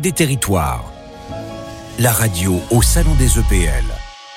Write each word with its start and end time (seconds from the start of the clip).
Des 0.00 0.12
Territoires, 0.12 0.90
la 1.98 2.10
radio 2.10 2.58
au 2.70 2.80
Salon 2.80 3.14
des 3.16 3.38
EPL. 3.38 3.84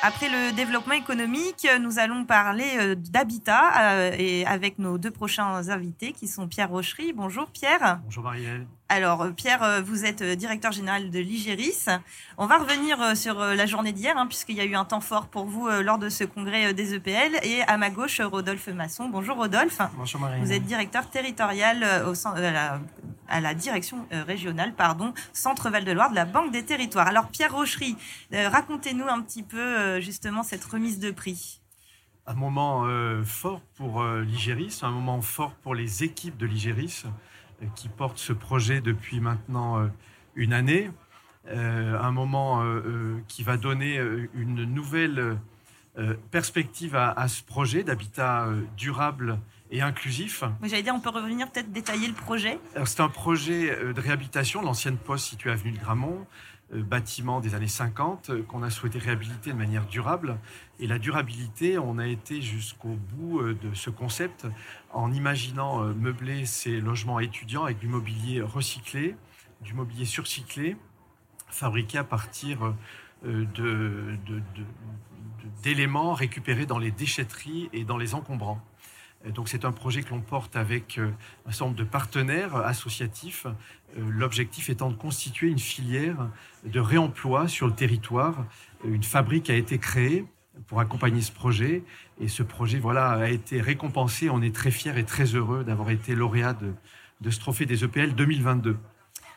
Après 0.02 0.28
le 0.28 0.54
développement 0.54 0.96
économique, 0.96 1.66
nous 1.80 2.00
allons 2.00 2.26
parler 2.26 2.66
euh, 2.78 2.96
d'habitat 2.96 3.72
euh, 3.80 4.16
et 4.20 4.46
avec 4.46 4.78
nos 4.78 4.98
deux 4.98 5.12
prochains 5.12 5.70
invités 5.70 6.12
qui 6.12 6.28
sont 6.28 6.50
Pierre 6.50 6.70
Rochery. 6.70 7.14
Bonjour 7.14 7.48
Pierre. 7.48 8.02
Bonjour 8.04 8.26
Marielle. 8.26 8.68
Alors 8.90 9.22
euh, 9.22 9.32
Pierre, 9.32 9.82
vous 9.86 10.04
êtes 10.04 10.22
directeur 10.22 10.74
général 10.74 11.10
de 11.10 11.20
l'IGERIS. 11.20 11.88
On 12.38 12.46
va 12.46 12.58
revenir 12.58 13.16
sur 13.16 13.40
la 13.40 13.66
journée 13.66 13.94
d'hier 13.94 14.18
hein, 14.18 14.28
puisqu'il 14.28 14.58
y 14.58 14.62
a 14.62 14.66
eu 14.66 14.76
un 14.76 14.84
temps 14.84 15.00
fort 15.00 15.28
pour 15.28 15.46
vous 15.46 15.70
lors 15.70 15.98
de 15.98 16.10
ce 16.10 16.26
congrès 16.26 16.74
des 16.74 16.94
EPL. 16.94 17.40
Et 17.44 17.62
à 17.62 17.78
ma 17.78 17.90
gauche, 17.90 18.20
Rodolphe 18.20 18.68
Masson. 18.68 19.08
Bonjour 19.08 19.38
Rodolphe. 19.38 19.80
Bonjour 19.96 20.20
Marielle. 20.20 20.44
Vous 20.44 20.52
êtes 20.52 20.66
directeur 20.66 21.10
territorial 21.10 22.04
au 22.06 22.16
sein, 22.16 22.34
à 23.28 23.42
la 23.42 23.54
direction 23.54 24.08
régionale, 24.12 24.74
pardon, 24.74 25.14
Centre 25.34 25.70
Val-de-Loire 25.70 26.10
de 26.10 26.16
la 26.16 26.26
Banque 26.26 26.52
des 26.52 26.64
Territoires. 26.64 27.08
Alors 27.08 27.28
Pierre 27.28 27.54
Rochery, 27.54 27.96
racontez-nous 28.32 29.08
un 29.08 29.22
petit 29.22 29.44
peu 29.44 30.00
justement 30.02 30.44
cette 30.44 30.64
remise 30.64 31.00
de 31.00 31.12
prix 31.12 31.62
Un 32.28 32.34
moment 32.34 32.86
euh, 32.86 33.24
fort 33.24 33.62
pour 33.76 34.02
euh, 34.02 34.22
l'Igéris, 34.22 34.80
un 34.82 34.92
moment 34.92 35.22
fort 35.22 35.54
pour 35.56 35.76
les 35.76 36.04
équipes 36.04 36.38
de 36.38 36.46
l'Igéris 36.46 37.04
euh, 37.62 37.66
qui 37.76 37.90
portent 37.90 38.18
ce 38.18 38.34
projet 38.34 38.82
depuis 38.82 39.20
maintenant 39.20 39.90
une 40.36 40.54
année. 40.54 40.90
un 41.48 42.12
moment 42.12 42.64
qui 43.28 43.44
va 43.44 43.58
donner 43.58 43.98
une 44.34 44.64
nouvelle 44.64 45.38
perspective 46.32 46.96
à, 46.96 47.28
ce 47.28 47.44
projet 47.44 47.84
d'habitat 47.84 48.48
durable 48.78 49.40
et 49.72 49.82
inclusif. 49.82 50.44
J'allais 50.62 50.84
dire, 50.84 50.94
on 50.94 51.00
peut 51.00 51.10
revenir 51.10 51.50
peut-être 51.50 51.72
détailler 51.72 52.08
le 52.08 52.14
projet. 52.14 52.60
C'est 52.86 53.00
un 53.00 53.10
projet 53.10 53.76
de 53.94 54.00
réhabilitation 54.00 54.62
de 54.62 54.66
l'ancienne 54.66 54.98
poste 54.98 55.26
située 55.28 55.52
avenue 55.52 55.72
de 55.72 55.80
Gramont, 55.80 56.28
euh, 56.74 56.82
bâtiments 56.82 57.42
des 57.42 57.56
années 57.56 57.68
50 57.68 58.30
euh, 58.30 58.44
qu'on 58.44 58.64
a 58.64 58.70
souhaité 58.70 58.98
réhabiliter 59.00 59.52
de 59.52 59.58
manière 59.58 59.86
durable. 59.86 60.38
Et 60.80 60.88
la 60.88 60.98
durabilité, 60.98 61.78
on 61.78 61.98
a 61.98 62.08
été 62.08 62.42
jusqu'au 62.42 62.96
bout 62.96 63.42
euh, 63.42 63.58
de 63.62 63.74
ce 63.74 63.90
concept 63.90 64.48
en 64.92 65.12
imaginant 65.12 65.84
meubler 65.84 66.46
ces 66.46 66.80
logements 66.80 67.20
étudiants 67.20 67.66
avec 67.66 67.80
du 67.80 67.88
mobilier 67.88 68.42
recyclé, 68.42 69.16
du 69.62 69.74
mobilier 69.74 70.06
surcyclé, 70.06 70.78
fabriqué 71.48 71.98
à 71.98 72.04
partir 72.04 72.76
d'éléments 75.64 76.14
récupérés 76.14 76.66
dans 76.66 76.78
les 76.78 76.92
déchetteries 76.92 77.70
et 77.74 77.84
dans 77.84 77.98
les 77.98 78.14
encombrants. 78.14 78.62
Donc 79.32 79.48
c'est 79.48 79.64
un 79.64 79.72
projet 79.72 80.04
que 80.04 80.10
l'on 80.10 80.22
porte 80.22 80.56
avec 80.56 80.98
euh, 80.98 81.12
un 81.46 81.52
certain 81.52 81.66
nombre 81.66 81.78
de 81.78 81.84
partenaires 81.84 82.56
associatifs, 82.58 83.46
euh, 83.46 84.02
l'objectif 84.10 84.70
étant 84.70 84.90
de 84.90 84.96
constituer 84.96 85.48
une 85.48 85.60
filière 85.60 86.30
de 86.66 86.80
réemploi 86.80 87.48
sur 87.48 87.68
le 87.68 87.74
territoire. 87.74 88.46
Une 88.84 89.04
fabrique 89.04 89.50
a 89.50 89.56
été 89.56 89.78
créée 89.78 90.26
pour 90.68 90.80
accompagner 90.80 91.22
ce 91.22 91.32
projet 91.32 91.84
et 92.20 92.28
ce 92.28 92.44
projet 92.44 92.80
voilà, 92.80 93.12
a 93.12 93.30
été 93.30 93.62
récompensé. 93.62 94.30
On 94.30 94.42
est 94.42 94.54
très 94.54 94.72
fiers 94.72 94.98
et 94.98 95.04
très 95.04 95.26
heureux 95.26 95.64
d'avoir 95.64 95.90
été 95.90 96.16
lauréat 96.16 96.56
de, 97.22 97.30
ce 97.30 97.40
trophée 97.40 97.66
des 97.66 97.84
EPL 97.84 98.14
2022. 98.16 98.78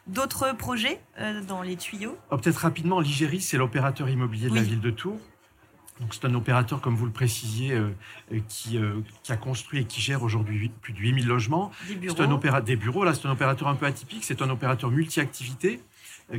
D'autres 0.09 0.57
projets 0.57 1.01
euh, 1.19 1.43
dans 1.43 1.63
les 1.63 1.77
tuyaux? 1.77 2.17
Oh, 2.31 2.37
Peut-être 2.37 2.59
rapidement, 2.59 3.01
l'Igéris, 3.01 3.41
c'est 3.41 3.57
l'opérateur 3.57 4.09
immobilier 4.09 4.51
de 4.51 4.55
la 4.55 4.63
ville 4.63 4.81
de 4.81 4.91
Tours 4.91 5.21
c'est 6.11 6.25
un 6.25 6.35
opérateur, 6.35 6.81
comme 6.81 6.95
vous 6.95 7.07
le 7.07 7.13
précisiez, 7.13 7.73
euh, 7.73 7.91
euh, 8.33 8.41
qui, 8.49 8.77
euh, 8.77 9.01
qui, 9.23 9.33
a 9.33 9.37
construit 9.37 9.81
et 9.81 9.85
qui 9.85 10.01
gère 10.01 10.23
aujourd'hui 10.23 10.71
plus 10.81 10.93
de 10.93 10.99
8000 10.99 11.27
logements. 11.27 11.71
C'est 11.87 12.21
un 12.21 12.31
opérateur, 12.31 12.65
des 12.65 12.77
bureaux, 12.77 13.05
là, 13.05 13.15
c'est 13.15 13.27
un 13.27 13.31
opérateur 13.31 13.69
un 13.69 13.75
peu 13.75 13.87
atypique. 13.87 14.25
C'est 14.25 14.43
un 14.43 14.51
opérateur 14.51 14.91
multi-activité 14.91 15.81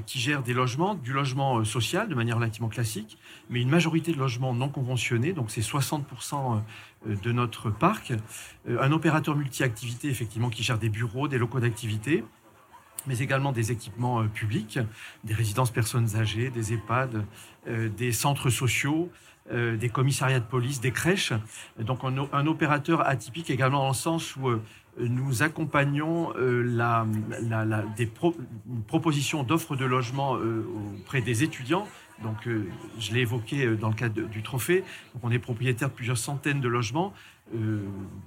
qui 0.06 0.20
gère 0.20 0.44
des 0.44 0.54
logements, 0.54 0.96
du 0.96 1.14
logement 1.14 1.64
social 1.64 2.10
de 2.10 2.16
manière 2.16 2.36
relativement 2.36 2.68
classique, 2.68 3.18
mais 3.50 3.62
une 3.62 3.70
majorité 3.70 4.12
de 4.12 4.18
logements 4.18 4.54
non 4.54 4.68
conventionnés, 4.68 5.32
donc 5.32 5.50
c'est 5.50 5.62
60% 5.62 6.62
de 7.06 7.32
notre 7.32 7.70
parc. 7.70 8.12
Un 8.68 8.92
opérateur 8.92 9.38
multi-activité, 9.38 10.10
effectivement, 10.10 10.50
qui 10.50 10.62
gère 10.62 10.78
des 10.78 10.90
bureaux, 10.90 11.30
des 11.30 11.38
locaux 11.38 11.62
d'activité, 11.62 12.26
mais 13.06 13.20
également 13.20 13.54
des 13.54 13.72
équipements 13.72 14.28
publics, 14.28 14.78
des 15.24 15.34
résidences 15.34 15.72
personnes 15.72 16.18
âgées, 16.18 16.50
des 16.50 16.74
EHPAD, 16.74 17.26
des 17.66 18.12
centres 18.12 18.50
sociaux, 18.50 19.10
euh, 19.50 19.78
des 19.78 19.88
commissariats 19.88 20.42
de 20.42 20.46
police, 20.46 20.82
des 20.82 20.92
crèches. 20.92 21.32
Donc 21.80 22.00
un, 22.04 22.48
opérateur 22.48 23.08
atypique 23.08 23.50
également 23.50 23.80
dans 23.80 23.88
le 23.88 23.94
sens 23.94 24.36
où 24.36 24.50
euh, 24.50 24.62
nous 25.00 25.42
accompagnons 25.42 26.34
euh, 26.36 26.64
la, 26.64 27.06
des 27.96 28.12
propositions 28.88 29.44
d'offres 29.44 29.78
de 29.78 29.86
logement 29.86 30.38
auprès 31.00 31.22
des 31.22 31.44
étudiants. 31.44 31.88
Donc 32.24 32.50
je 33.00 33.14
l'ai 33.14 33.22
évoqué 33.22 33.68
dans 33.78 33.88
le 33.88 33.96
cadre 33.96 34.24
du 34.24 34.44
trophée. 34.44 34.84
Donc, 35.14 35.24
on 35.24 35.32
est 35.32 35.40
propriétaire 35.40 35.90
de 35.90 35.94
plusieurs 35.94 36.18
centaines 36.18 36.60
de 36.60 36.68
logements. 36.68 37.14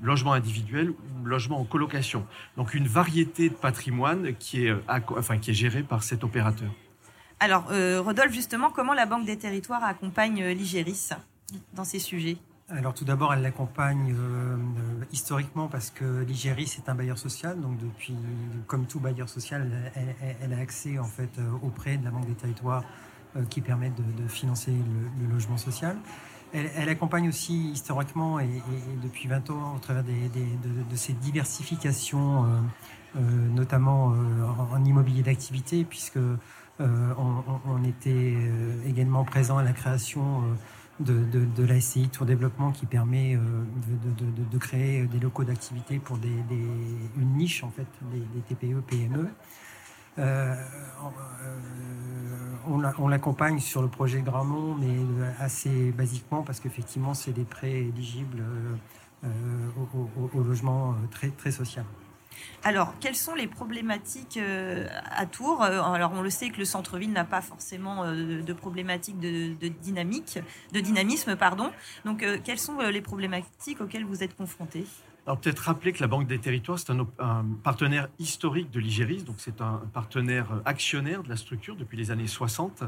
logements 0.00 0.32
individuels 0.32 0.90
ou 0.90 1.26
logements 1.26 1.60
en 1.60 1.64
colocation. 1.64 2.24
Donc 2.56 2.72
une 2.72 2.86
variété 2.86 3.50
de 3.50 3.54
patrimoine 3.54 4.34
qui 4.38 4.66
est, 4.66 4.74
enfin, 4.88 5.36
qui 5.36 5.50
est 5.50 5.54
gérée 5.54 5.82
par 5.82 6.02
cet 6.02 6.24
opérateur. 6.24 6.70
Alors, 7.42 7.68
euh, 7.70 8.02
Rodolphe, 8.02 8.34
justement, 8.34 8.70
comment 8.70 8.92
la 8.92 9.06
Banque 9.06 9.24
des 9.24 9.38
Territoires 9.38 9.82
accompagne 9.82 10.42
euh, 10.42 10.52
l'IGERIS 10.52 11.14
dans 11.72 11.84
ces 11.84 11.98
sujets? 11.98 12.36
Alors 12.68 12.94
tout 12.94 13.04
d'abord, 13.04 13.34
elle 13.34 13.40
l'accompagne 13.40 14.14
euh, 14.16 14.56
historiquement 15.10 15.66
parce 15.66 15.90
que 15.90 16.22
l'IGERIS 16.22 16.76
est 16.78 16.88
un 16.88 16.94
bailleur 16.94 17.18
social, 17.18 17.58
donc 17.60 17.78
depuis, 17.78 18.14
comme 18.68 18.86
tout 18.86 19.00
bailleur 19.00 19.28
social, 19.28 19.68
elle, 20.40 20.52
a 20.52 20.58
accès 20.58 20.96
en 20.96 21.04
fait 21.04 21.30
auprès 21.64 21.96
de 21.96 22.04
la 22.04 22.12
Banque 22.12 22.26
des 22.28 22.34
Territoires 22.34 22.84
qui 23.48 23.60
permet 23.60 23.90
de, 23.90 24.28
financer 24.28 24.70
le, 24.70 25.32
logement 25.32 25.56
social. 25.56 25.96
Elle, 26.52 26.88
accompagne 26.88 27.28
aussi 27.28 27.70
historiquement 27.72 28.38
et, 28.38 28.62
depuis 29.02 29.26
20 29.26 29.50
ans 29.50 29.74
au 29.74 29.80
travers 29.80 30.04
de, 30.04 30.10
de, 30.12 30.96
ces 30.96 31.14
diversifications, 31.14 32.46
notamment 33.16 34.14
en, 34.72 34.84
immobilier 34.84 35.24
d'activité, 35.24 35.84
puisque 35.84 36.20
euh, 36.80 37.14
on, 37.66 37.84
était 37.84 38.10
euh, 38.10 38.88
également 38.88 39.24
présent 39.24 39.58
à 39.58 39.62
la 39.62 39.72
création 39.72 40.42
euh, 41.00 41.24
de, 41.34 41.64
la 41.64 41.78
SCI 41.78 42.08
Tour 42.08 42.24
Développement 42.24 42.72
qui 42.72 42.86
permet 42.86 43.36
de, 43.36 44.58
créer 44.58 45.04
des 45.06 45.18
locaux 45.18 45.44
d'activité 45.44 45.98
pour 45.98 46.16
une 46.16 47.36
niche 47.36 47.64
en 47.64 47.70
fait 47.70 47.86
des, 48.12 48.54
TPE 48.54 48.80
PME. 48.80 49.28
on, 52.66 53.08
l'accompagne 53.08 53.58
sur 53.58 53.82
le 53.82 53.88
projet 53.88 54.20
Gramont, 54.20 54.74
mais 54.74 54.96
assez 55.38 55.90
basiquement 55.92 56.42
parce 56.42 56.60
qu'effectivement 56.60 57.14
c'est 57.14 57.32
des 57.32 57.44
prêts 57.44 57.78
éligibles 57.78 58.42
au, 59.22 60.42
logement 60.42 60.94
très 61.10 61.28
très 61.28 61.50
social. 61.50 61.84
Alors, 62.62 62.94
quelles 63.00 63.16
sont 63.16 63.34
les 63.34 63.46
problématiques 63.46 64.36
euh, 64.36 64.86
à 65.10 65.26
Tours? 65.26 65.62
Euh, 65.62 65.80
Alors, 65.80 66.12
on 66.14 66.22
le 66.22 66.30
sait 66.30 66.50
que 66.50 66.58
le 66.58 66.64
centre-ville 66.64 67.12
n'a 67.12 67.24
pas 67.24 67.40
forcément 67.40 68.04
euh, 68.04 68.42
de 68.42 68.52
problématiques 68.52 69.18
de, 69.18 69.68
dynamique, 69.68 70.38
de 70.72 70.80
dynamisme, 70.80 71.36
pardon. 71.36 71.70
Donc, 72.04 72.24
quelles 72.44 72.58
sont 72.58 72.78
les 72.80 73.00
problématiques 73.00 73.80
auxquelles 73.80 74.04
vous 74.04 74.22
êtes 74.22 74.36
confrontés? 74.36 74.84
Alors 75.26 75.38
peut-être 75.38 75.60
rappeler 75.60 75.92
que 75.92 76.00
la 76.00 76.06
Banque 76.06 76.26
des 76.26 76.38
Territoires, 76.38 76.78
c'est 76.78 76.90
un, 76.90 77.46
partenaire 77.62 78.08
historique 78.18 78.70
de 78.70 78.80
l'IGERIS, 78.80 79.24
donc 79.24 79.36
c'est 79.38 79.60
un 79.60 79.82
partenaire 79.92 80.60
actionnaire 80.64 81.22
de 81.22 81.28
la 81.28 81.36
structure 81.36 81.76
depuis 81.76 81.98
les 81.98 82.10
années 82.10 82.26
60. 82.26 82.84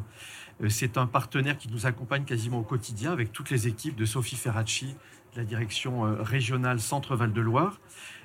C'est 0.68 0.96
un 0.96 1.06
partenaire 1.06 1.58
qui 1.58 1.70
nous 1.70 1.86
accompagne 1.86 2.24
quasiment 2.24 2.60
au 2.60 2.64
quotidien 2.64 3.12
avec 3.12 3.32
toutes 3.32 3.50
les 3.50 3.68
équipes 3.68 3.96
de 3.96 4.06
Sophie 4.06 4.36
Ferracci, 4.36 4.96
la 5.36 5.44
direction 5.44 6.02
régionale 6.22 6.80
Centre-Val 6.80 7.32
de 7.32 7.40
Loire. 7.40 7.78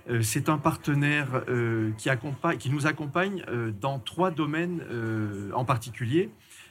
Euh, 0.09 0.21
c'est 0.21 0.49
un 0.49 0.57
partenaire 0.57 1.43
euh, 1.49 1.91
qui, 1.97 2.69
nous 2.69 2.87
accompagne 2.87 3.43
euh, 3.47 3.71
dans 3.71 3.99
trois 3.99 4.31
domaines 4.31 4.81
en 5.53 5.65
particulier. 5.65 6.29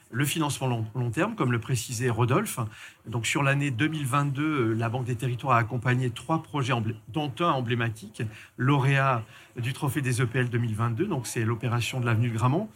Le 0.09 0.23
financement 0.23 0.85
long, 0.95 1.11
terme, 1.11 1.35
comme 1.35 1.51
le 1.51 1.59
précisait 1.59 2.09
Rodolphe. 2.09 2.59
Sur 3.23 3.43
l'année 3.43 3.71
2022, 3.71 4.71
la 4.73 4.87
Banque 4.87 5.03
des 5.03 5.17
Territoires 5.17 5.57
a 5.57 5.59
accompagné 5.59 6.09
trois 6.11 6.41
projets, 6.41 6.73
dont 7.09 7.33
un 7.41 7.49
emblématique, 7.49 8.23
lauréat 8.55 9.23
du 9.57 9.73
Trophée 9.73 10.01
des 10.01 10.21
EPL 10.21 10.47
2022. 10.47 11.07
Donc 11.07 11.27
c'est 11.27 11.43
l'opération 11.43 11.99
de 11.99 12.05
l'avenue 12.05 12.29
de 12.29 12.35
Gramont. 12.35 12.69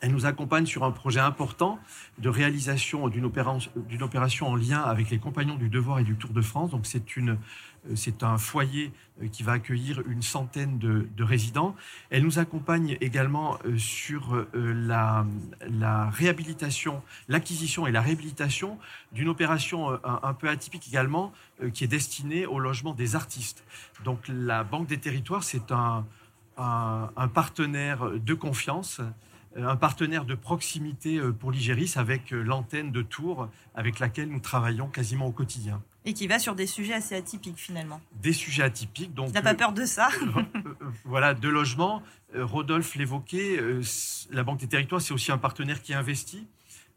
Elle 0.00 0.12
nous 0.12 0.26
accompagne 0.26 0.66
sur 0.66 0.84
un 0.84 0.92
projet 0.92 1.18
important 1.20 1.78
de 2.18 2.28
réalisation 2.28 3.08
d'une 3.08 3.24
opération, 3.24 4.48
en 4.48 4.54
lien 4.54 4.80
avec 4.80 5.10
les 5.10 5.18
compagnons 5.18 5.56
du 5.56 5.68
Devoir 5.68 5.98
et 5.98 6.04
du 6.04 6.14
Tour 6.14 6.30
de 6.30 6.40
France. 6.40 6.70
Donc 6.70 6.86
c'est 6.86 7.02
euh, 7.16 8.26
un 8.26 8.38
foyer 8.38 8.92
euh, 9.20 9.26
qui 9.28 9.42
va 9.42 9.52
accueillir 9.52 10.02
une 10.08 10.22
centaine 10.22 10.78
de, 10.78 11.22
résidents. 11.22 11.74
Elle 12.10 12.22
nous 12.22 12.38
accompagne 12.38 12.96
également 13.00 13.58
euh, 13.64 13.76
sur 13.76 14.46
la, 14.54 15.26
réhabilitation, 16.10 17.02
l'acquisition 17.28 17.86
et 17.88 17.90
la 17.90 18.00
réhabilitation 18.00 18.78
d'une 19.12 19.28
opération 19.28 19.98
un, 20.04 20.34
peu 20.34 20.48
atypique 20.48 20.86
également, 20.88 21.32
qui 21.74 21.84
est 21.84 21.88
destinée 21.88 22.46
au 22.46 22.60
logement 22.60 22.94
des 22.94 23.16
artistes. 23.16 23.64
Donc 24.04 24.20
la 24.28 24.62
Banque 24.64 24.86
des 24.86 24.98
Territoires, 24.98 25.42
c'est 25.42 25.72
un, 25.72 26.04
partenaire 27.34 28.10
de 28.10 28.34
confiance 28.34 29.00
un 29.58 29.76
partenaire 29.76 30.24
de 30.24 30.34
proximité 30.34 31.20
pour 31.38 31.50
l'Igéris 31.50 31.94
avec 31.96 32.30
l'antenne 32.30 32.92
de 32.92 33.02
Tours 33.02 33.48
avec 33.74 33.98
laquelle 33.98 34.28
nous 34.28 34.40
travaillons 34.40 34.88
quasiment 34.88 35.26
au 35.26 35.32
quotidien. 35.32 35.82
Et 36.04 36.14
qui 36.14 36.26
va 36.26 36.38
sur 36.38 36.54
des 36.54 36.66
sujets 36.66 36.94
assez 36.94 37.14
atypiques 37.14 37.58
finalement. 37.58 38.00
Des 38.22 38.32
sujets 38.32 38.62
atypiques. 38.62 39.14
Donc, 39.14 39.32
T'as 39.32 39.42
pas 39.42 39.54
peur 39.54 39.72
de 39.72 39.84
ça 39.84 40.08
Voilà, 41.04 41.34
de 41.34 41.48
logement. 41.48 42.02
Rodolphe 42.34 42.94
l'évoquait, 42.94 43.60
la 44.30 44.42
Banque 44.42 44.60
des 44.60 44.68
Territoires, 44.68 45.00
c'est 45.00 45.12
aussi 45.12 45.32
un 45.32 45.38
partenaire 45.38 45.82
qui 45.82 45.94
investit. 45.94 46.46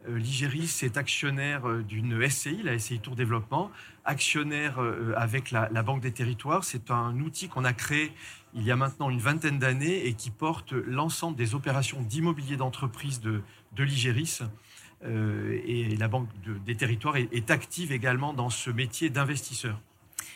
Euh, 0.08 0.18
L'Igéris 0.18 0.80
est 0.82 0.98
actionnaire 0.98 1.68
euh, 1.68 1.84
d'une 1.84 2.28
SCI, 2.28 2.62
la 2.64 2.78
SCI 2.78 3.00
Tour 3.00 3.16
Développement, 3.16 3.72
actionnaire 4.06 4.82
euh, 4.82 5.14
avec 5.16 5.52
la, 5.52 5.68
Banque 5.84 6.02
des 6.02 6.12
Territoires. 6.12 6.64
C'est 6.64 6.92
un 6.92 7.20
outil 7.20 7.50
qu'on 7.50 7.66
a 7.66 7.74
créé 7.74 8.12
il 8.54 8.64
y 8.64 8.72
a 8.72 8.76
maintenant 8.76 9.10
une 9.10 9.20
vingtaine 9.20 9.60
d'années 9.60 10.06
et 10.06 10.14
qui 10.14 10.30
porte 10.30 10.74
l'ensemble 10.74 11.38
des 11.38 11.56
opérations 11.56 12.02
d'immobilier 12.02 12.58
d'entreprise 12.58 13.22
de, 13.22 13.42
de 13.74 13.84
l'Igéris. 13.84 14.40
et 15.04 15.96
la 15.98 16.08
Banque 16.08 16.28
des 16.66 16.76
Territoires 16.76 17.16
est 17.18 17.52
active 17.52 17.92
également 17.92 18.34
dans 18.34 18.50
ce 18.50 18.70
métier 18.70 19.10
d'investisseur. 19.10 19.80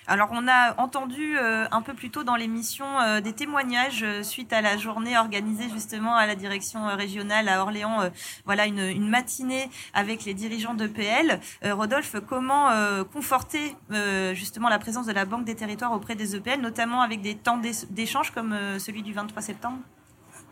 Alors, 0.07 0.29
on 0.31 0.47
a 0.47 0.79
entendu 0.79 1.37
euh, 1.37 1.65
un 1.71 1.81
peu 1.81 1.93
plus 1.95 2.11
tôt 2.11 2.23
dans 2.23 2.35
l'émission 2.35 2.85
euh, 2.99 3.21
des 3.21 3.33
témoignages 3.33 4.03
euh, 4.03 4.21
suite 4.21 4.53
à 4.53 4.61
la 4.61 4.77
journée 4.77 5.17
organisée 5.17 5.67
justement 5.73 6.15
à 6.15 6.27
la 6.27 6.35
direction 6.35 6.85
régionale 6.95 7.49
à 7.49 7.61
Orléans. 7.61 8.09
voilà, 8.45 8.67
une, 8.67 9.09
matinée 9.09 9.69
avec 9.93 10.25
les 10.25 10.33
dirigeants 10.33 10.73
d'EPL. 10.73 11.39
Rodolphe, 11.63 12.15
comment 12.27 12.69
conforter 13.13 13.75
justement 14.33 14.69
la 14.69 14.79
présence 14.79 15.05
de 15.05 15.11
la 15.11 15.25
Banque 15.25 15.45
des 15.45 15.55
Territoires 15.55 15.91
auprès 15.93 16.15
des 16.15 16.35
EPL, 16.35 16.59
notamment 16.59 17.01
avec 17.01 17.21
des 17.21 17.35
temps 17.35 17.59
d'échange 17.89 18.31
comme 18.31 18.55
celui 18.79 19.03
du 19.03 19.13
23 19.13 19.41
septembre? 19.41 19.77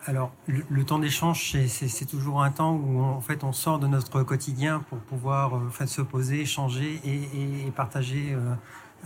Alors, 0.05 0.31
le, 0.47 0.83
temps 0.83 0.99
d'échange, 0.99 1.55
c'est 1.67 2.05
toujours 2.05 2.43
un 2.43 2.51
temps 2.51 2.73
où 2.73 3.01
en 3.01 3.21
fait 3.21 3.43
on 3.43 3.53
sort 3.53 3.79
de 3.79 3.87
notre 3.87 4.23
quotidien 4.23 4.83
pour 4.89 4.99
pouvoir 4.99 5.59
se 5.85 6.01
poser, 6.01 6.41
échanger 6.41 7.01
et, 7.05 7.71
partager 7.71 8.35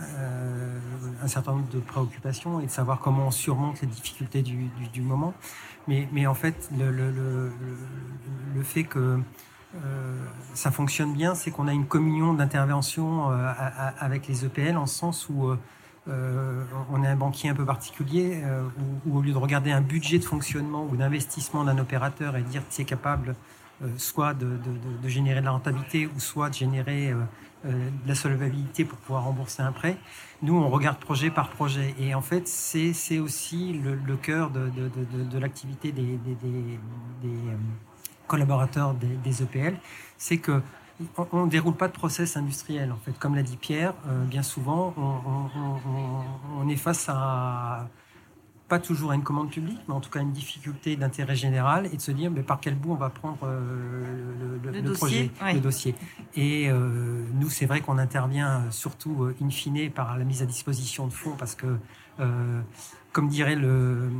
un 0.00 1.28
certain 1.28 1.52
nombre 1.52 1.68
de 1.68 1.80
préoccupations 1.80 2.60
et 2.60 2.66
de 2.66 2.70
savoir 2.70 3.00
comment 3.00 3.26
on 3.28 3.30
surmonte 3.30 3.80
les 3.80 3.88
difficultés 3.88 4.42
du, 4.42 5.00
moment. 5.00 5.34
Mais, 5.86 6.26
en 6.26 6.34
fait, 6.34 6.70
le, 6.76 7.50
fait 8.62 8.84
que 8.84 9.18
euh, 9.74 10.24
ça 10.54 10.70
fonctionne 10.70 11.14
bien, 11.14 11.34
c'est 11.34 11.50
qu'on 11.50 11.68
a 11.68 11.72
une 11.72 11.86
communion 11.86 12.32
d'intervention 12.34 13.30
euh, 13.30 13.52
avec 13.98 14.28
les 14.28 14.44
EPL 14.44 14.76
en 14.76 14.86
sens 14.86 15.28
où 15.28 15.50
euh, 16.08 16.64
on 16.90 17.02
est 17.02 17.08
un 17.08 17.16
banquier 17.16 17.50
un 17.50 17.54
peu 17.54 17.64
particulier, 17.64 18.42
où, 19.06 19.18
au 19.18 19.22
lieu 19.22 19.32
de 19.32 19.38
regarder 19.38 19.72
un 19.72 19.82
budget 19.82 20.18
de 20.18 20.24
fonctionnement 20.24 20.86
ou 20.90 20.96
d'investissement 20.96 21.64
d'un 21.64 21.78
opérateur 21.78 22.36
et 22.36 22.42
dire 22.42 22.62
que 22.68 22.80
est 22.80 22.84
capable 22.84 23.34
soit 23.96 24.34
de, 24.34 24.58
de, 25.02 25.08
générer 25.08 25.40
de 25.40 25.44
la 25.44 25.52
rentabilité 25.52 26.06
ou 26.06 26.20
soit 26.20 26.50
de 26.50 26.54
générer 26.54 27.10
euh, 27.10 27.16
de 27.64 28.08
la 28.08 28.14
solvabilité 28.14 28.84
pour 28.84 28.98
pouvoir 28.98 29.24
rembourser 29.24 29.62
un 29.62 29.72
prêt. 29.72 29.96
Nous, 30.42 30.56
on 30.56 30.68
regarde 30.68 30.98
projet 30.98 31.30
par 31.30 31.50
projet. 31.50 31.94
Et 31.98 32.14
en 32.14 32.22
fait, 32.22 32.46
c'est 32.46 33.18
aussi 33.18 33.72
le, 33.72 33.94
le, 33.94 34.16
cœur 34.16 34.50
de, 34.50 34.68
de, 34.68 34.88
de, 34.88 35.24
de 35.24 35.38
l'activité 35.38 35.90
des, 35.90 36.02
des, 36.02 36.34
des, 36.34 36.78
des, 37.22 37.28
euh, 37.28 37.56
collaborateurs 38.26 38.94
des, 38.94 39.42
EPL. 39.42 39.76
C'est 40.16 40.38
que 40.38 40.62
on 41.32 41.46
ne 41.46 41.50
déroule 41.50 41.74
pas 41.74 41.86
de 41.86 41.92
process 41.92 42.36
industriel. 42.36 42.90
En 42.90 42.96
fait, 42.96 43.16
comme 43.18 43.36
l'a 43.36 43.44
dit 43.44 43.56
Pierre, 43.56 43.94
euh, 44.08 44.24
bien 44.24 44.42
souvent, 44.42 44.94
on, 44.96 45.00
on, 45.00 46.64
on, 46.64 46.68
est 46.68 46.76
face 46.76 47.08
à 47.08 47.88
pas 48.68 48.78
toujours 48.78 49.12
à 49.12 49.14
une 49.14 49.22
commande 49.22 49.50
publique, 49.50 49.80
mais 49.88 49.94
en 49.94 50.00
tout 50.00 50.10
cas 50.10 50.20
une 50.20 50.32
difficulté 50.32 50.96
d'intérêt 50.96 51.36
général 51.36 51.86
et 51.86 51.96
de 51.96 52.02
se 52.02 52.10
dire 52.10 52.30
mais 52.30 52.42
par 52.42 52.60
quel 52.60 52.74
bout 52.74 52.92
on 52.92 52.96
va 52.96 53.08
prendre 53.08 53.38
euh, 53.44 54.58
le, 54.62 54.80
le, 54.80 54.92
projet, 54.92 55.30
le 55.54 55.60
dossier. 55.60 55.94
Et 56.34 56.68
euh, 56.68 57.24
nous, 57.34 57.50
c'est 57.50 57.66
vrai 57.66 57.80
qu'on 57.80 57.98
intervient 57.98 58.70
surtout 58.70 59.24
euh, 59.24 59.34
in 59.42 59.50
fine 59.50 59.90
par 59.90 60.16
la 60.18 60.24
mise 60.24 60.42
à 60.42 60.46
disposition 60.46 61.06
de 61.06 61.12
fonds 61.12 61.34
parce 61.38 61.54
que, 61.54 61.78
comme 63.12 63.28
dirait 63.28 63.54
le, 63.54 64.10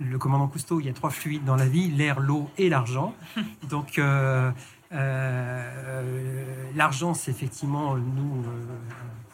le, 0.00 0.18
commandant 0.18 0.48
Cousteau, 0.48 0.80
il 0.80 0.86
y 0.86 0.88
a 0.88 0.92
trois 0.92 1.10
fluides 1.10 1.44
dans 1.44 1.54
la 1.54 1.66
vie 1.66 1.88
l'air, 1.88 2.18
l'eau 2.20 2.50
et 2.58 2.68
l'argent. 2.68 3.14
Donc 3.70 4.00
l'argent, 6.74 7.14
c'est 7.14 7.30
effectivement 7.30 7.96
nous 7.96 8.44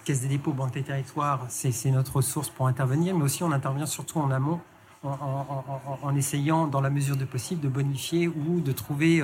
Caisse 0.05 0.21
des 0.23 0.29
dépôts, 0.29 0.53
Banque 0.53 0.73
des 0.73 0.83
territoires, 0.83 1.47
c'est 1.49 1.91
notre 1.91 2.17
ressource 2.17 2.50
pour 2.50 2.67
intervenir, 2.67 3.17
mais 3.17 3.25
aussi 3.25 3.43
on 3.43 3.53
intervient 3.53 3.87
surtout 3.87 4.19
en 4.19 4.31
amont 4.31 4.61
en, 5.03 6.15
essayant, 6.15 6.67
dans 6.67 6.83
la 6.83 6.91
mesure 6.91 7.17
de 7.17 7.25
possible, 7.25 7.62
de 7.62 7.69
bonifier 7.69 8.29
ou 8.29 8.61
de 8.61 8.73
trouver, 8.73 9.23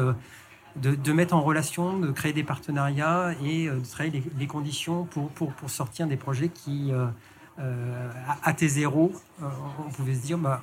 euh, 0.85 0.97
de, 0.97 1.13
mettre 1.13 1.35
en 1.35 1.43
relation, 1.43 1.99
de 1.99 2.11
créer 2.11 2.33
des 2.33 2.45
partenariats 2.45 3.33
et 3.43 3.69
euh, 3.69 3.79
de 3.79 3.87
créer 3.87 4.11
les, 4.39 4.47
conditions 4.47 5.05
pour, 5.05 5.31
pour, 5.31 5.53
pour, 5.53 5.71
sortir 5.71 6.07
des 6.07 6.17
projets 6.17 6.49
qui, 6.49 6.93
euh, 7.59 8.11
à, 8.43 8.53
T0, 8.53 9.13
on 9.43 9.91
pouvait 9.91 10.15
se 10.15 10.23
dire, 10.23 10.39
bah, 10.39 10.63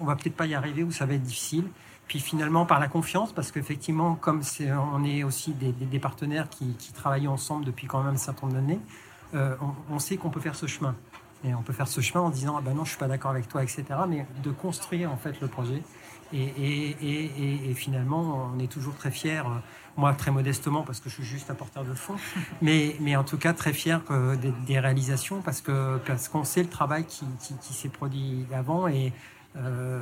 on 0.00 0.04
va 0.04 0.16
peut-être 0.16 0.36
pas 0.36 0.46
y 0.46 0.54
arriver 0.54 0.82
ou 0.82 0.90
ça 0.90 1.06
va 1.06 1.14
être 1.14 1.22
difficile. 1.22 1.64
Puis 2.10 2.18
finalement, 2.18 2.66
par 2.66 2.80
la 2.80 2.88
confiance, 2.88 3.32
parce 3.32 3.52
qu'effectivement, 3.52 4.16
comme 4.16 4.42
on 4.92 5.04
est 5.04 5.22
aussi 5.22 5.52
des, 5.52 5.98
partenaires 6.00 6.48
qui, 6.48 6.74
travaillent 6.92 7.28
ensemble 7.28 7.64
depuis 7.64 7.86
quand 7.86 8.02
même 8.02 8.14
un 8.14 8.16
certain 8.16 8.48
nombre 8.48 8.58
d'années, 8.58 8.80
euh, 9.34 9.54
on, 9.88 10.00
sait 10.00 10.16
qu'on 10.16 10.30
peut 10.30 10.40
faire 10.40 10.56
ce 10.56 10.66
chemin. 10.66 10.96
Et 11.44 11.54
on 11.54 11.62
peut 11.62 11.72
faire 11.72 11.88
ce 11.88 12.00
chemin 12.00 12.24
en 12.24 12.30
disant 12.30 12.56
ah 12.58 12.62
ben 12.62 12.74
non, 12.74 12.84
je 12.84 12.90
suis 12.90 12.98
pas 12.98 13.08
d'accord 13.08 13.30
avec 13.30 13.48
toi, 13.48 13.62
etc. 13.62 13.84
Mais 14.08 14.26
de 14.42 14.50
construire 14.50 15.10
en 15.10 15.16
fait 15.16 15.40
le 15.40 15.48
projet. 15.48 15.82
Et, 16.32 17.74
finalement, 17.74 18.52
on 18.54 18.58
est 18.60 18.70
toujours 18.70 18.94
très 18.94 19.10
fiers, 19.10 19.42
moi 19.96 20.14
très 20.14 20.30
modestement 20.30 20.82
parce 20.82 21.00
que 21.00 21.08
je 21.10 21.16
suis 21.16 21.24
juste 21.24 21.50
apporteur 21.50 21.84
de 21.84 21.92
fonds, 21.92 22.14
mais, 22.62 22.94
mais 23.00 23.16
en 23.16 23.24
tout 23.24 23.36
cas 23.36 23.52
très 23.52 23.72
fier 23.72 24.00
des, 24.66 24.78
réalisations 24.78 25.42
parce 25.42 25.60
que 25.60 25.98
parce 26.06 26.28
qu'on 26.28 26.44
sait 26.44 26.62
le 26.62 26.68
travail 26.68 27.04
qui, 27.04 27.24
qui 27.60 27.72
s'est 27.72 27.88
produit 27.88 28.46
avant 28.52 28.86
et 28.86 29.12
euh, 29.56 29.98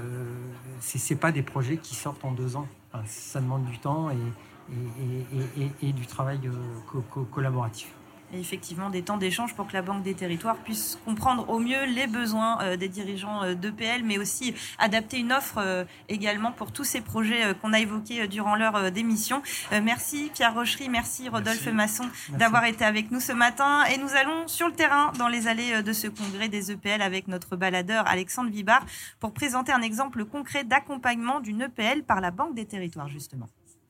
c'est 0.80 1.16
pas 1.16 1.32
des 1.32 1.42
projets 1.42 1.78
qui 1.78 1.94
sortent 1.94 2.24
en 2.24 2.32
deux 2.32 2.56
ans. 2.56 2.66
ça 3.06 3.40
demande 3.40 3.64
du 3.64 3.78
temps 3.78 4.10
et, 4.10 5.92
du 5.92 6.06
travail 6.06 6.40
euh, 6.44 7.00
collaboratif 7.32 7.90
et 8.32 8.40
effectivement 8.40 8.90
des 8.90 9.02
temps 9.02 9.16
d'échange 9.16 9.54
pour 9.54 9.66
que 9.66 9.72
la 9.72 9.82
Banque 9.82 10.02
des 10.02 10.14
Territoires 10.14 10.56
puisse 10.56 10.98
comprendre 11.04 11.48
au 11.48 11.58
mieux 11.58 11.84
les 11.86 12.06
besoins 12.06 12.58
euh, 12.62 12.76
des 12.76 12.88
dirigeants 12.88 13.42
euh, 13.42 13.54
d'EPL, 13.54 14.02
mais 14.04 14.18
aussi 14.18 14.54
adapter 14.78 15.18
une 15.18 15.32
offre 15.32 15.58
euh, 15.58 15.84
également 16.08 16.52
pour 16.52 16.72
tous 16.72 16.84
ces 16.84 17.00
projets 17.00 17.54
qu'on 17.60 17.72
a 17.72 17.80
évoqués 17.80 18.26
durant 18.28 18.56
l'heure 18.56 18.90
d'émission. 18.92 19.42
Merci 19.82 20.30
Pierre 20.34 20.54
Rochery, 20.54 20.88
merci 20.88 21.28
Rodolphe 21.28 21.66
Masson 21.68 22.04
d'avoir 22.30 22.64
été 22.64 22.84
avec 22.84 23.10
nous 23.10 23.20
ce 23.20 23.32
matin 23.32 23.84
et 23.84 23.98
nous 23.98 24.10
allons 24.14 24.46
sur 24.48 24.68
le 24.68 24.74
terrain 24.74 25.12
dans 25.18 25.28
les 25.28 25.46
allées 25.46 25.82
de 25.82 25.92
ce 25.92 26.06
congrès 26.06 26.48
des 26.48 26.70
EPL 26.70 27.02
avec 27.02 27.28
notre 27.28 27.56
baladeur 27.56 28.06
Alexandre 28.06 28.50
Vibard 28.50 28.84
pour 29.20 29.32
présenter 29.32 29.72
un 29.72 29.82
exemple 29.82 30.24
concret 30.24 30.64
d'accompagnement 30.64 31.40
d'une 31.40 31.62
EPL 31.62 32.02
par 32.02 32.20
la 32.20 32.30
Banque 32.30 32.54
des 32.54 32.66
Territoires 32.66 33.08
justement. 33.08 33.48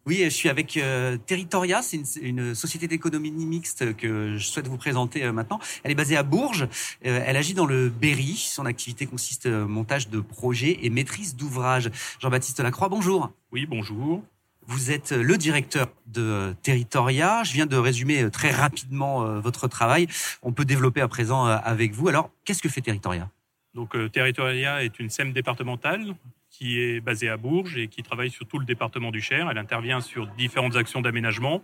Oui, 0.09 0.23
je 0.25 0.31
suis 0.31 0.49
avec 0.49 0.79
euh, 0.79 1.19
Territoria, 1.19 1.83
c'est 1.83 2.01
une, 2.23 2.55
société 2.55 2.89
d'économie 2.89 3.31
mixte 3.31 3.95
que 3.95 4.39
je 4.39 4.47
souhaite 4.47 4.67
vous 4.67 4.79
présenter 4.79 5.23
euh, 5.23 5.33
maintenant. 5.33 5.61
Elle 5.85 5.91
est 5.91 5.95
basée 5.95 6.17
à 6.17 6.23
Bourges, 6.23 6.63
euh, 7.05 7.23
elle 7.27 7.37
agit 7.37 7.53
dans 7.53 7.67
le 7.67 7.91
Berry. 7.91 8.35
Son 8.37 8.65
activité 8.65 9.05
consiste 9.05 9.47
montage 9.47 10.09
de 10.09 10.21
projets 10.21 10.79
et 10.81 10.89
maîtrise 10.89 11.37
d'ouvrages. 11.37 11.91
Jean-Baptiste 12.21 12.61
Lacroix, 12.61 12.89
bonjour. 12.89 13.31
Oui, 13.53 13.67
bonjour. 13.67 14.23
Vous 14.67 14.91
êtes 14.91 15.13
le 15.13 15.37
directeur 15.37 15.89
de 16.07 16.55
Territoria. 16.63 17.45
Je 17.45 17.53
viens 17.53 17.67
de 17.67 17.77
résumer 17.77 18.31
très 18.31 18.51
rapidement 18.51 19.39
votre 19.41 19.69
travail. 19.69 20.07
On 20.43 20.53
peut 20.53 20.65
développer 20.65 21.03
à 21.03 21.09
présent 21.09 21.45
avec 21.45 21.93
vous. 21.93 22.09
Alors, 22.09 22.31
qu'est-ce 22.47 22.63
que 22.63 22.71
fait 22.71 22.81
Territoria? 22.81 23.29
Donc, 23.75 23.95
Territoria 24.13 24.83
est 24.83 24.99
une 24.99 25.11
SEM 25.11 25.35
départementale 25.35 26.15
qui 26.59 26.81
est 26.81 27.01
basée 27.01 27.29
à 27.29 27.37
Bourges 27.37 27.77
et 27.77 27.87
qui 27.87 28.03
travaille 28.03 28.31
sur 28.31 28.45
tout 28.45 28.59
le 28.59 28.65
département 28.65 29.13
du 29.13 29.21
Cher. 29.21 29.49
Elle 29.49 29.59
intervient 29.59 30.01
sur 30.01 30.27
différentes 30.27 30.75
actions 30.75 31.01
d'aménagement, 31.01 31.63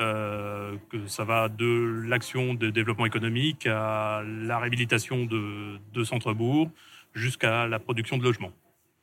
euh, 0.00 0.76
que 0.88 1.06
ça 1.06 1.24
va 1.24 1.50
de 1.50 2.02
l'action 2.06 2.54
de 2.54 2.70
développement 2.70 3.04
économique 3.04 3.66
à 3.66 4.22
la 4.24 4.58
réhabilitation 4.58 5.26
de, 5.26 5.78
de 5.92 6.04
centres-bourgs 6.04 6.70
jusqu'à 7.12 7.66
la 7.66 7.78
production 7.78 8.16
de 8.16 8.24
logements. 8.24 8.52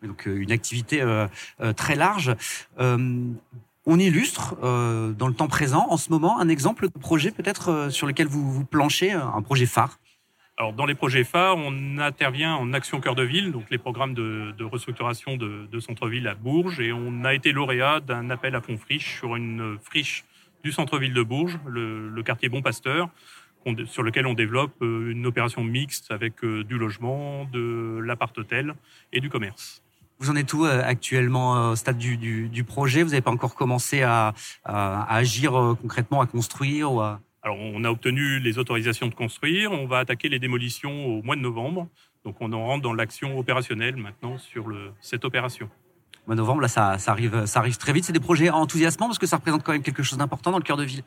Donc 0.02 0.28
euh, 0.28 0.42
une 0.42 0.52
activité 0.52 1.02
euh, 1.04 1.28
très 1.76 1.96
large. 1.96 2.36
on 2.80 4.00
illustre 4.00 4.56
dans 4.60 5.28
le 5.28 5.34
temps 5.36 5.48
présent, 5.48 5.86
en 5.90 5.98
ce 5.98 6.10
moment, 6.10 6.40
un 6.40 6.50
exemple 6.50 6.88
de 6.88 7.00
projet 7.00 7.30
peut-être 7.30 7.90
sur 7.92 8.08
lequel 8.08 8.28
vous, 8.28 8.52
vous 8.52 8.66
planchez, 8.66 9.12
un 9.12 9.42
projet 9.44 9.68
phare? 9.68 10.00
Alors, 10.60 10.74
dans 10.74 10.88
les 10.88 10.96
projets 10.96 11.24
phares, 11.24 11.56
on 11.56 12.00
intervient 12.00 12.56
en 12.56 12.74
action 12.74 13.00
cœur 13.00 13.14
de 13.14 13.22
ville, 13.22 13.52
donc 13.52 13.70
les 13.70 13.78
programmes 13.78 14.16
de, 14.16 14.56
de 14.58 14.64
restructuration 14.64 15.38
de, 15.38 15.68
de 15.72 15.80
centre-ville 15.80 16.28
à 16.28 16.34
Bourges, 16.34 16.80
et 16.80 16.92
on 16.92 17.24
a 17.24 17.36
été 17.36 17.52
lauréat 17.52 18.00
d'un 18.00 18.32
appel 18.32 18.56
à 18.56 18.62
fonds 18.62 18.78
friche 18.78 19.20
sur 19.20 19.36
une 19.36 19.78
friche 19.80 20.26
du 20.64 20.72
centre-ville 20.72 21.14
de 21.14 21.22
Bourges, 21.22 21.60
le, 21.68 22.10
le 22.10 22.24
quartier 22.24 22.50
Bon 22.50 22.64
Pasteur, 22.64 23.10
sur 23.86 24.02
lequel 24.02 24.26
on 24.26 24.34
développe 24.34 24.82
euh, 24.82 25.12
une 25.12 25.28
opération 25.28 25.64
mixte 25.64 26.10
avec 26.10 26.44
euh, 26.44 26.64
du 26.64 26.80
logement, 26.80 27.46
de 27.46 28.00
l'appart-hôtel 28.04 28.74
et 29.14 29.20
du 29.20 29.30
commerce. 29.30 29.84
Vous 30.20 30.32
en 30.32 30.36
êtes 30.36 30.52
où 30.54 30.66
actuellement 30.66 31.70
au 31.70 31.76
stade 31.76 32.00
du, 32.00 32.18
du, 32.18 32.64
projet? 32.64 33.04
Vous 33.04 33.10
n'avez 33.10 33.22
pas 33.22 33.30
encore 33.30 33.54
commencé 33.54 34.02
à, 34.02 34.34
à, 34.66 35.16
agir 35.16 35.52
concrètement, 35.80 36.22
à 36.22 36.26
construire 36.26 36.92
ou 36.92 37.02
à... 37.02 37.20
Alors, 37.44 37.58
on 37.60 37.84
a 37.84 37.90
obtenu 37.90 38.40
les 38.40 38.58
autorisations 38.58 39.08
de 39.08 39.16
construire. 39.16 39.72
On 39.72 39.86
va 39.86 40.00
attaquer 40.00 40.30
les 40.30 40.40
démolitions 40.40 41.06
au 41.06 41.22
mois 41.22 41.36
de 41.36 41.42
novembre. 41.42 41.88
Donc, 42.26 42.36
on 42.42 42.52
en 42.52 42.66
rentre 42.66 42.82
dans 42.82 42.94
l'action 42.94 43.38
opérationnelle 43.38 43.96
maintenant 43.96 44.38
sur 44.38 44.68
le, 44.68 44.92
cette 45.00 45.24
opération. 45.24 45.70
Mois 46.26 46.36
de 46.36 46.42
novembre, 46.42 46.62
là, 46.62 46.68
ça, 46.68 46.98
ça, 46.98 47.12
arrive, 47.12 47.46
ça 47.46 47.60
arrive 47.60 47.78
très 47.78 47.94
vite. 47.94 48.04
C'est 48.04 48.14
des 48.14 48.20
projets 48.20 48.50
enthousiasmants 48.50 49.08
parce 49.08 49.20
que 49.20 49.28
ça 49.28 49.38
représente 49.38 49.64
quand 49.64 49.72
même 49.72 49.84
quelque 49.84 50.04
chose 50.04 50.18
d'important 50.18 50.52
dans 50.52 50.58
le 50.58 50.64
cœur 50.64 50.78
de 50.78 50.84
ville. 50.84 51.04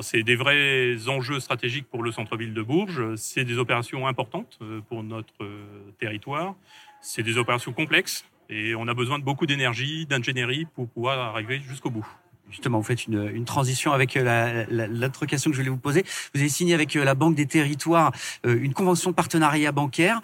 C'est 0.00 0.22
des 0.22 0.36
vrais 0.36 1.08
enjeux 1.08 1.38
stratégiques 1.38 1.86
pour 1.90 2.02
le 2.02 2.12
centre-ville 2.12 2.54
de 2.54 2.62
Bourges. 2.62 3.14
C'est 3.16 3.44
des 3.44 3.58
opérations 3.58 4.06
importantes 4.06 4.58
euh, 4.62 4.80
pour 4.88 5.02
notre 5.02 5.34
euh, 5.42 5.92
territoire. 5.98 6.54
C'est 7.02 7.22
des 7.22 7.36
opérations 7.36 7.72
complexes 7.72 8.24
et 8.48 8.74
on 8.74 8.88
a 8.88 8.94
besoin 8.94 9.18
de 9.18 9.24
beaucoup 9.24 9.44
d'énergie, 9.44 10.06
d'ingénierie 10.06 10.66
pour 10.74 10.88
pouvoir 10.88 11.18
arriver 11.18 11.60
jusqu'au 11.60 11.90
bout 11.90 12.06
justement, 12.52 12.78
vous 12.78 12.84
faites 12.84 13.06
une, 13.06 13.44
transition 13.44 13.92
avec 13.92 14.16
euh, 14.16 14.64
l'autre 14.68 15.26
question 15.26 15.50
que 15.50 15.56
je 15.56 15.62
voulais 15.62 15.70
vous 15.70 15.78
poser. 15.78 16.04
Vous 16.34 16.40
avez 16.40 16.48
signé 16.48 16.74
avec 16.74 16.94
euh, 16.94 17.04
la 17.04 17.14
Banque 17.14 17.34
des 17.34 17.46
Territoires 17.46 18.12
euh, 18.46 18.56
une 18.60 18.74
convention 18.74 19.10
de 19.10 19.16
partenariat 19.16 19.72
bancaire. 19.72 20.20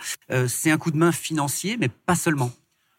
C'est 0.46 0.70
un 0.70 0.78
coup 0.78 0.90
de 0.90 0.96
main 0.96 1.10
financier, 1.10 1.76
mais 1.78 1.88
pas 1.88 2.14
seulement. 2.14 2.52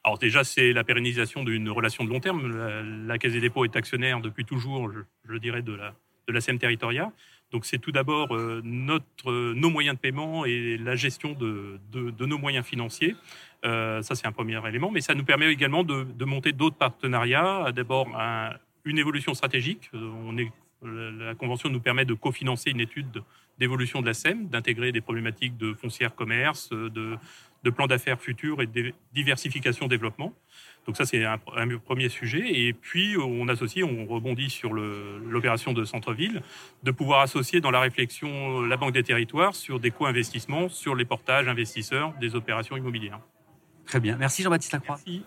Alors 0.03 0.17
déjà, 0.17 0.43
c'est 0.43 0.74
la 0.74 0.83
pérennisation 0.83 1.43
d'une 1.43 1.69
relation 1.69 2.03
de 2.03 2.09
long 2.09 2.19
terme. 2.19 3.07
La, 3.07 3.17
Caisse 3.17 3.33
des 3.33 3.39
dépôts 3.39 3.65
est 3.65 3.75
actionnaire 3.75 4.19
depuis 4.19 4.45
toujours, 4.45 4.91
je, 4.91 5.00
je 5.31 5.38
dirais, 5.38 5.62
de 5.62 5.74
la, 5.74 5.93
de 6.27 6.33
la 6.33 6.41
SEM 6.41 6.57
Territoria. 6.57 7.12
Donc 7.51 7.65
c'est 7.65 7.77
tout 7.77 7.91
d'abord 7.91 8.36
notre, 8.63 9.53
nos 9.53 9.69
moyens 9.69 9.95
de 9.95 10.00
paiement 10.00 10.45
et 10.45 10.77
la 10.77 10.95
gestion 10.95 11.33
de, 11.33 11.79
de, 11.91 12.25
nos 12.25 12.38
moyens 12.38 12.65
financiers. 12.65 13.15
Ça, 13.63 14.01
c'est 14.01 14.27
un 14.27 14.31
premier 14.31 14.59
élément, 14.67 14.91
mais 14.91 15.01
ça 15.01 15.13
nous 15.13 15.25
permet 15.25 15.51
également 15.51 15.83
de, 15.83 16.03
de 16.03 16.25
monter 16.25 16.51
d'autres 16.51 16.77
partenariats. 16.77 17.71
D'abord, 17.71 18.07
un, 18.15 18.51
une 18.86 18.98
évolution 18.98 19.33
stratégique. 19.33 19.89
Euh, 19.93 20.12
on 20.25 20.38
est, 20.38 20.51
la 20.83 21.36
Convention 21.36 21.69
nous 21.69 21.81
permet 21.81 22.05
de 22.05 22.13
cofinancer 22.13 22.71
une 22.71 22.79
étude 22.79 23.21
d'évolution 23.57 24.01
de 24.01 24.07
la 24.07 24.13
SEM, 24.13 24.48
d'intégrer 24.48 24.91
des 24.91 25.01
problématiques 25.01 25.57
de 25.57 25.74
foncière 25.74 26.15
commerce, 26.15 26.69
de, 26.69 27.17
de 27.63 27.69
plans 27.69 27.88
d'affaires 27.88 28.19
futurs 28.19 28.62
et 28.62 28.67
de 28.67 28.93
diversification 29.13 29.88
développement. 29.88 30.33
Donc 30.86 30.98
ça, 30.98 31.05
c'est 31.05 31.24
un, 31.24 31.38
premier 31.86 32.09
sujet. 32.09 32.62
Et 32.62 32.74
puis, 32.74 33.15
on 33.17 33.48
associe, 33.48 33.86
on 33.86 34.05
rebondit 34.05 34.50
sur 34.50 34.74
l'opération 34.74 35.74
de 35.74 35.83
centre-ville, 35.83 36.41
de 36.83 36.91
pouvoir 36.91 37.21
associer 37.21 37.62
dans 37.62 37.71
la 37.71 37.79
réflexion 37.79 38.62
la 38.62 38.77
Banque 38.77 38.93
des 38.93 39.03
territoires 39.03 39.55
sur 39.55 39.79
des 39.79 39.91
co-investissements, 39.91 40.69
sur 40.69 40.95
les 40.95 41.05
portages 41.05 41.48
investisseurs 41.48 42.13
des 42.19 42.36
opérations 42.36 42.77
immobilières. 42.77 43.19
Très 43.86 44.00
bien. 44.00 44.17
Merci 44.17 44.43
Jean-Baptiste 44.43 44.74
Lacroix. 44.74 45.00
Merci 45.05 45.24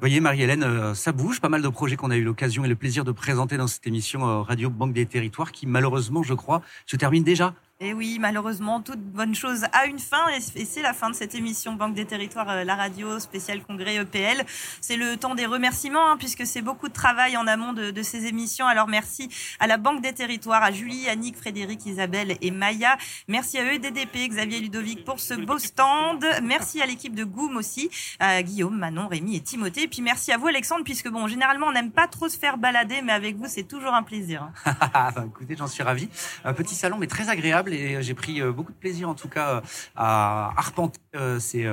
voyez, 0.00 0.20
Marie-Hélène, 0.20 0.62
euh, 0.62 0.94
ça 0.94 1.12
bouge. 1.12 1.40
Pas 1.40 1.50
mal 1.50 1.60
de 1.60 1.68
projets 1.68 1.96
qu'on 1.96 2.10
a 2.10 2.16
eu 2.16 2.24
l'occasion 2.24 2.64
et 2.64 2.68
le 2.68 2.74
plaisir 2.74 3.04
de 3.04 3.12
présenter 3.12 3.58
dans 3.58 3.66
cette 3.66 3.86
émission 3.86 4.26
euh, 4.26 4.40
Radio 4.40 4.70
Banque 4.70 4.94
des 4.94 5.04
Territoires 5.04 5.52
qui, 5.52 5.66
malheureusement, 5.66 6.22
je 6.22 6.32
crois, 6.32 6.62
se 6.86 6.96
termine 6.96 7.22
déjà. 7.22 7.54
Et 7.82 7.94
oui, 7.94 8.18
malheureusement, 8.20 8.82
toute 8.82 9.00
bonne 9.00 9.34
chose 9.34 9.64
a 9.72 9.86
une 9.86 9.98
fin 9.98 10.28
et 10.28 10.64
c'est 10.66 10.82
la 10.82 10.92
fin 10.92 11.08
de 11.08 11.14
cette 11.14 11.34
émission 11.34 11.72
Banque 11.72 11.94
des 11.94 12.04
Territoires, 12.04 12.50
euh, 12.50 12.62
la 12.62 12.76
radio 12.76 13.18
spéciale 13.18 13.62
congrès 13.62 13.96
EPL. 13.96 14.44
C'est 14.82 14.98
le 14.98 15.16
temps 15.16 15.34
des 15.34 15.46
remerciements 15.46 16.10
hein, 16.10 16.18
puisque 16.18 16.44
c'est 16.44 16.60
beaucoup 16.60 16.88
de 16.88 16.92
travail 16.92 17.38
en 17.38 17.46
amont 17.46 17.72
de, 17.72 18.02
ces 18.02 18.26
émissions. 18.26 18.66
Alors 18.66 18.86
merci 18.86 19.30
à 19.60 19.66
la 19.66 19.78
Banque 19.78 20.02
des 20.02 20.12
Territoires, 20.12 20.62
à 20.62 20.72
Julie, 20.72 21.08
Annick, 21.08 21.38
Frédéric, 21.38 21.86
Isabelle 21.86 22.36
et 22.42 22.50
Maya. 22.50 22.98
Merci 23.28 23.56
à 23.56 23.72
EDDP, 23.72 24.28
Xavier 24.28 24.60
Ludovic 24.60 25.02
pour 25.06 25.18
ce 25.18 25.32
beau 25.32 25.58
stand. 25.58 26.22
Merci 26.42 26.82
à 26.82 26.86
l'équipe 26.86 27.14
de 27.14 27.24
Goom 27.24 27.56
aussi, 27.56 27.88
à 28.18 28.42
Guillaume, 28.42 28.76
Manon, 28.76 29.08
Rémi 29.08 29.36
et 29.36 29.40
Timothée. 29.40 29.84
Et 29.84 29.88
puis 29.88 30.02
merci 30.02 30.32
à 30.32 30.36
vous 30.36 30.48
Alexandre 30.48 30.84
puisque 30.84 31.08
bon, 31.08 31.26
généralement 31.28 31.68
on 31.68 31.72
n'aime 31.72 31.92
pas 31.92 32.08
trop 32.08 32.28
se 32.28 32.38
faire 32.38 32.58
balader, 32.58 33.00
mais 33.02 33.12
avec 33.12 33.36
vous 33.36 33.46
c'est 33.48 33.62
toujours 33.62 33.94
un 33.94 34.02
plaisir. 34.02 34.50
écoutez, 35.26 35.56
j'en 35.56 35.66
suis 35.66 35.82
ravi. 35.82 36.10
Petit 36.54 36.74
salon 36.74 36.98
mais 36.98 37.06
très 37.06 37.30
agréable 37.30 37.69
et 37.72 38.02
j'ai 38.02 38.14
pris 38.14 38.40
euh, 38.40 38.52
beaucoup 38.52 38.72
de 38.72 38.76
plaisir 38.76 39.08
en 39.08 39.14
tout 39.14 39.28
cas 39.28 39.48
euh, 39.48 39.60
à 39.96 40.52
arpenter 40.56 41.00
euh, 41.16 41.38
ces, 41.38 41.68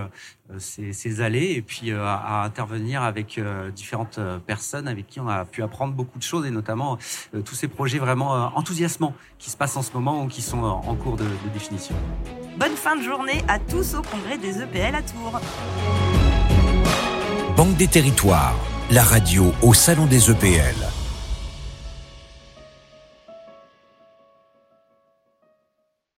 ces, 0.59 1.21
allées 1.21 1.53
et 1.55 1.61
puis 1.61 1.91
à, 1.91 2.43
intervenir 2.43 3.03
avec 3.03 3.39
différentes 3.75 4.19
personnes 4.45 4.87
avec 4.87 5.07
qui 5.07 5.19
on 5.19 5.27
a 5.27 5.45
pu 5.45 5.61
apprendre 5.61 5.93
beaucoup 5.93 6.17
de 6.17 6.23
choses 6.23 6.45
et 6.45 6.51
notamment 6.51 6.97
tous 7.43 7.55
ces 7.55 7.67
projets 7.67 7.99
vraiment 7.99 8.31
enthousiasmants 8.55 9.13
qui 9.37 9.49
se 9.49 9.57
passent 9.57 9.75
en 9.75 9.81
ce 9.81 9.91
moment 9.91 10.23
ou 10.23 10.27
qui 10.27 10.41
sont 10.41 10.63
en 10.63 10.95
cours 10.95 11.17
de, 11.17 11.25
de 11.25 11.49
définition. 11.53 11.95
Bonne 12.57 12.75
fin 12.75 12.95
de 12.95 13.01
journée 13.01 13.43
à 13.47 13.59
tous 13.59 13.95
au 13.95 14.01
congrès 14.01 14.37
des 14.37 14.61
EPL 14.61 14.95
à 14.95 15.01
Tours. 15.01 15.41
Banque 17.57 17.75
des 17.75 17.87
territoires, 17.87 18.55
la 18.89 19.03
radio 19.03 19.51
au 19.61 19.73
salon 19.73 20.05
des 20.05 20.31
EPL. 20.31 20.96